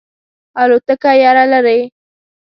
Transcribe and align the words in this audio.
الوتکه 0.61 1.11
یره 1.23 1.45
لرئ؟ 1.51 1.81